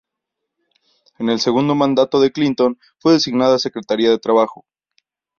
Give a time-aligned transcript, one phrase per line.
[1.19, 4.65] En el segundo mandato de Clinton fue designada Secretaria de Trabajo.